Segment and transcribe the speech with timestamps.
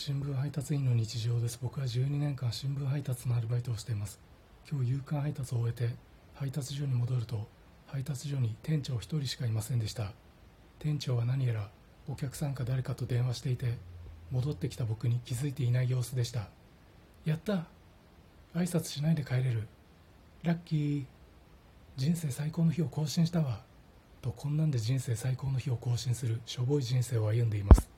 [0.00, 1.58] 新聞配達員の日常です。
[1.60, 4.20] 僕は12年間新聞配達のアルバイトをしています。
[4.70, 5.92] 今日夕刊配達を終えて
[6.36, 7.48] 配達所に戻ると
[7.88, 10.12] 配達所に店長1人しかいませんでした。
[10.78, 11.68] 店長は何やら
[12.08, 13.76] お客さんか誰かと電話していて
[14.30, 16.46] 戻ってきた僕に気づいていない様子でした。
[17.24, 17.64] やった
[18.54, 19.66] 挨拶しないで帰れる。
[20.44, 21.04] ラッキー
[21.96, 23.62] 人生最高の日を更新したわ。
[24.22, 27.97] とこんなんで人生最高の日を更新するしょぼい人生を歩んでいます。